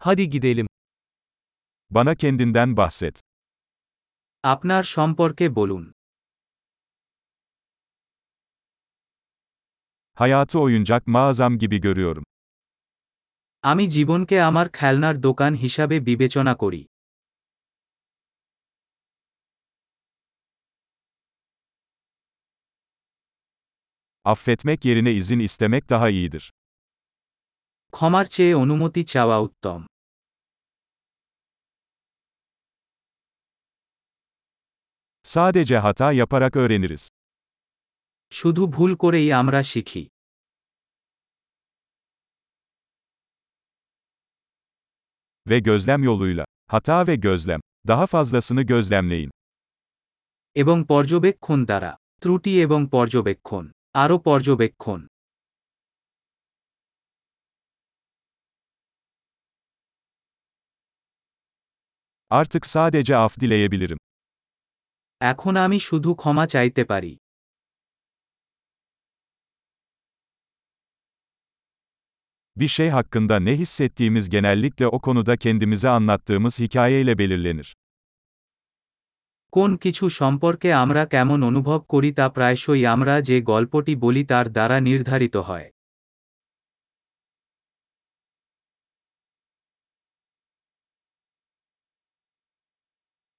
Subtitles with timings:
[0.00, 0.66] Hadi gidelim.
[1.90, 3.20] Bana kendinden bahset.
[4.44, 5.84] আপনার সম্পর্কে বলুন
[10.16, 12.24] Hayatı oyuncak mağazam gibi görüyorum.
[13.70, 16.82] আমি জীবনকে আমার খেলনার দোকান হিসাবে বিবেচনা করি
[24.24, 26.52] Affetmek yerine izin istemek daha iyidir.
[27.93, 29.79] ক্ষমার চেয়ে অনুমতি চাওয়া উত্তম
[35.25, 37.03] Sadece hata yaparak öğreniriz.
[38.31, 40.03] শুধু ভুল করেই আমরা শিখি
[45.45, 46.45] Ve gözlem yoluyla.
[46.67, 47.61] Hata ve gözlem.
[47.87, 49.31] Daha fazlasını gözlemleyin.
[50.55, 51.91] এবং পর্যবেক্ষণ দ্বারা
[52.21, 53.63] ত্রুটি এবং পর্যবেক্ষণ
[53.93, 54.99] আরও পর্যবেক্ষণ
[62.31, 63.97] Artık sadece af dileyebilirim.
[65.21, 67.13] এখন আমি শুধু ক্ষমা চাইতে পারি
[72.55, 77.73] Bir şey hakkında ne hissettiğimiz genellikle o konuda kendimize anlattığımız hikayeyle belirlenir.
[79.53, 84.77] কোন কিছু সম্পর্কে আমরা কেমন অনুভব করি তা প্রায়শই আমরা যে গল্পটি বলি তার দ্বারা
[84.79, 85.67] নির্ধারিত হয়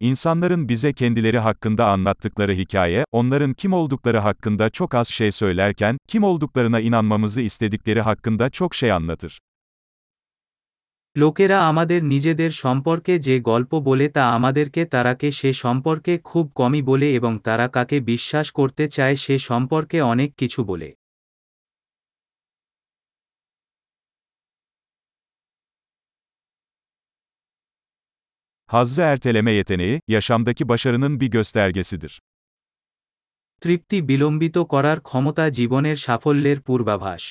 [0.00, 6.22] İnsanların bize kendileri hakkında anlattıkları hikaye, onların kim oldukları hakkında çok az şey söylerken, kim
[6.22, 9.40] olduklarına inanmamızı istedikleri hakkında çok şey anlatır.
[11.16, 17.08] লোকেরা আমাদের নিজেদের সম্পর্কে যে গল্প বলে তা আমাদেরকে তারাকে সে সম্পর্কে খুব কমই বলে
[17.14, 20.88] এবং তারা কাকে বিশ্বাস করতে চায় সে সম্পর্কে অনেক কিছু বলে
[28.66, 32.20] Hazzı erteleme yeteneği, yaşamdaki başarının bir göstergesidir.
[33.62, 37.22] তৃপ্তি বিলম্বিত করার ক্ষমতা জীবনের সাফল্যের পূর্বাভাস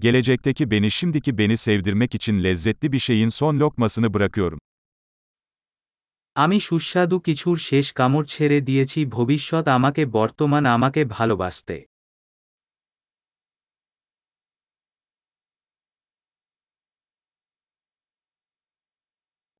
[0.00, 4.58] Gelecekteki beni şimdiki beni sevdirmek için lezzetli bir şeyin son lokmasını bırakıyorum.
[6.36, 11.76] আমি সুস্বাদু কিছুর শেষ কামড় ছেড়ে দিয়েছি ভবিষ্যৎ আমাকে বর্তমান আমাকে ভালোবাসতে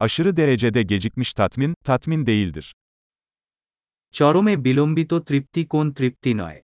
[0.03, 2.73] Aşırı derecede gecikmiş tatmin, tatmin değildir.
[4.15, 6.61] চরমে বিলম্বিত তৃপ্তি কোন তৃপ্তি নয়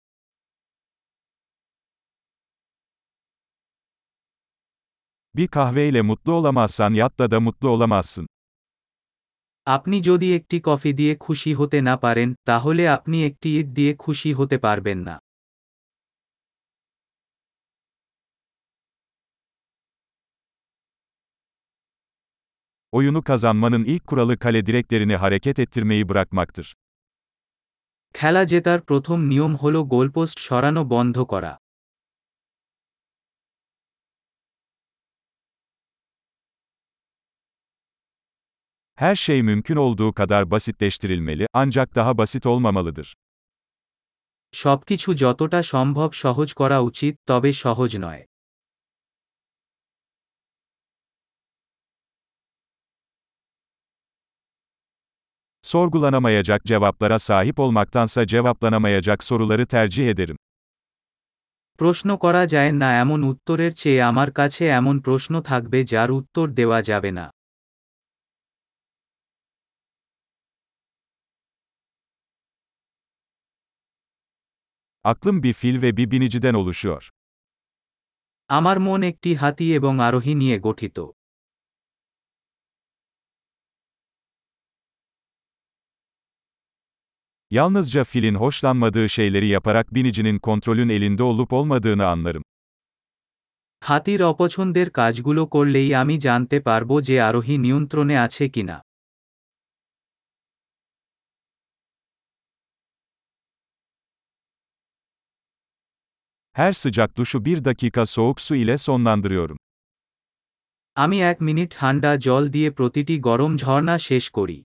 [5.34, 8.26] Bir kahveyle mutlu olamazsan yatla da mutlu olamazsın.
[9.66, 14.30] আপনি যদি একটি কফি দিয়ে খুশি হতে না পারেন তাহলে আপনি একটি ইট দিয়ে খুশি
[14.38, 15.14] হতে পারবেন না
[22.96, 26.74] Oyunu kazanmanın ilk kuralı kale direklerini hareket ettirmeyi bırakmaktır.
[28.14, 31.52] খেলা জেতার প্রথম নিয়ম হল গোলপোস্ট সরানো বন্ধ করা
[38.96, 43.14] Her şey mümkün olduğu kadar basitleştirilmeli, ancak daha basit olmamalıdır.
[44.54, 48.22] সবকিছু যতটা সম্ভব সহজ করা উচিত তবে সহজ নয়
[55.66, 60.36] Sorgulanamayacak cevaplara sahip olmaktansa cevaplanamayacak soruları tercih ederim.
[61.78, 66.78] প্রশ্ন করা যায় না এমন উত্তরের চেয়ে আমার কাছে এমন প্রশ্ন থাকবে যার উত্তর দেওয়া
[66.82, 67.26] যাবে না
[75.04, 77.02] Aklım bir fil ve bir biniciden oluşuyor.
[78.50, 80.96] আমার মন একটি হাতি এবং আরোহী নিয়ে গঠিত
[87.50, 92.42] Yalnızca filin hoşlanmadığı şeyleri yaparak binicinin kontrolün elinde olup olmadığını anlarım.
[93.82, 98.76] হাতির অপছন্দের কাজগুলো করলেই আমি জানতে পারব যে আরোহী নিয়ন্ত্রণে আছে কিনা
[106.52, 109.56] Her sıcak duşu bir dakika soğuk su ile sonlandırıyorum.
[110.96, 114.58] আমি এক মিনিট ঠান্ডা জল দিয়ে প্রতিটি গরম ঝর্ণা শেষ করি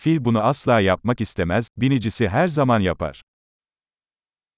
[0.00, 3.22] Fil bunu asla yapmak istemez, binicisi her zaman yapar.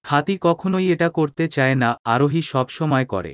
[0.05, 3.33] হাতি কখনোই এটা করতে চায় না আরোহী সবসময় করে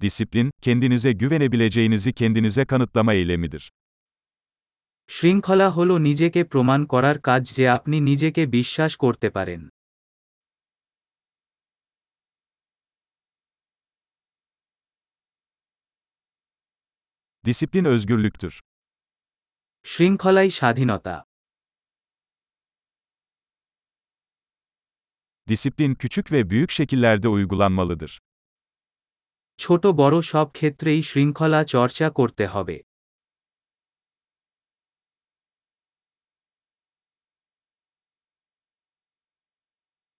[0.00, 3.64] Disiplin, kendinize güvenebileceğinizi kendinize kanıtlama eylemidir.
[5.10, 9.68] শৃঙ্খলা হল নিজেকে প্রমাণ করার কাজ যে আপনি নিজেকে বিশ্বাস করতে পারেন
[17.44, 18.60] Disiplin özgürlüktür.
[19.84, 21.24] শৃঙ্খলাই স্বাধীনতা
[25.48, 28.20] Disiplin küçük ve büyük şekillerde uygulanmalıdır.
[29.58, 32.76] ছোট বড় সব ক্ষেত্রেই শৃঙ্খলা চর্চা করতে হবে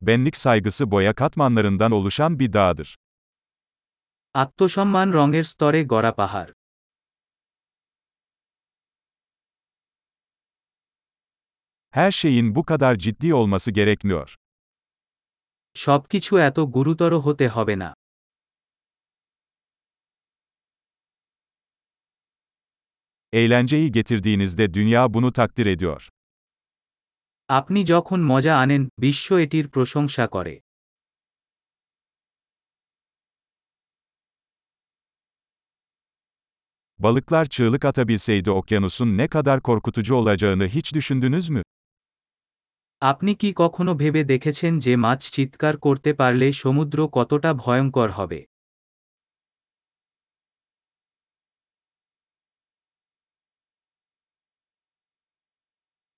[0.02, 2.98] Benlik saygısı boya katmanlarından oluşan bir dağdır.
[4.34, 6.52] আত্মসম্মান রঙের স্তরে গড়া পাহাড়
[11.94, 14.34] Her şeyin bu kadar ciddi olması gerekmiyor.
[15.74, 17.90] সবকিছু এত গুরুতর হতে হবে না
[23.32, 26.08] Eğlenceyi getirdiğinizde dünya bunu takdir ediyor.
[27.48, 30.54] আপনি যখন মজা আনেন বিশ্ব এটির প্রশংসা করে
[36.98, 41.62] Balıklar çığlık atabilseydi okyanusun ne kadar korkutucu olacağını hiç düşündünüz mü?
[43.05, 48.39] আপনি কি কখনো ভেবে দেখেছেন যে মাছ চিৎকার করতে পারলে সমুদ্র কতটা ভয়ঙ্কর হবে?